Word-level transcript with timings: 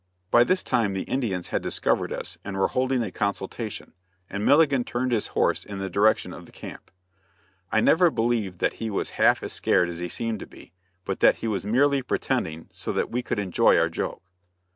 By 0.31 0.43
this 0.43 0.63
time 0.63 0.93
the 0.95 1.03
Indians 1.03 1.49
had 1.49 1.61
discovered 1.61 2.11
us 2.11 2.39
and 2.43 2.57
were 2.57 2.69
holding 2.69 3.03
a 3.03 3.11
consultation, 3.11 3.93
and 4.31 4.43
Milligan 4.43 4.83
turned 4.83 5.11
his 5.11 5.27
horse 5.37 5.63
in 5.63 5.77
the 5.77 5.91
direction 5.91 6.33
of 6.33 6.47
the 6.47 6.51
camp. 6.51 6.89
I 7.71 7.81
never 7.81 8.09
believed 8.09 8.57
that 8.61 8.73
he 8.81 8.89
was 8.89 9.11
half 9.21 9.43
as 9.43 9.53
scared 9.53 9.89
as 9.89 9.99
he 9.99 10.09
seemed 10.09 10.39
to 10.39 10.47
be, 10.47 10.73
but 11.05 11.19
that 11.19 11.35
he 11.35 11.47
was 11.47 11.67
merely 11.67 12.01
pretending 12.01 12.67
so 12.71 12.91
that 12.93 13.11
we 13.11 13.21
could 13.21 13.37
enjoy 13.37 13.77
our 13.77 13.89
joke. 13.89 14.23